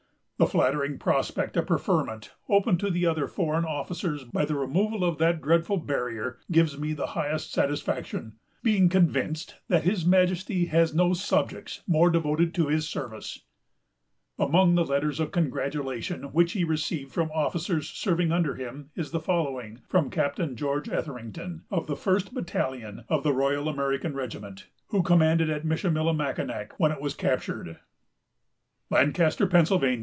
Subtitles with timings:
[0.37, 5.19] The flattering prospect of preferment, open to the other foreign officers by the removal of
[5.19, 11.13] that dreadful barrier, gives me the highest satisfaction, being convinced that his Majesty has no
[11.13, 13.43] subjects more devoted to his service."
[14.39, 19.19] Among the letters of congratulation which he received from officers serving under him is the
[19.19, 25.03] following, from Captain George Etherington, of the first battalion of the Royal American regiment, who
[25.03, 27.77] commanded at Michillimackinac when it was captured:——
[28.89, 29.65] "Lancaster, Pa.